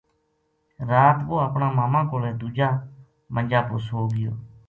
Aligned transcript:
رات 0.91 1.17
وہ 1.29 1.37
اپنا 1.41 1.67
ماما 1.77 2.01
کولے 2.09 2.31
دوجا 2.41 2.69
منجا 3.33 3.59
پو 3.67 3.75
سو 3.87 3.99
گیو 4.13 4.31